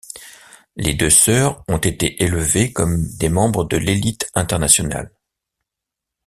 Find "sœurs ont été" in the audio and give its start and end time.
1.11-2.23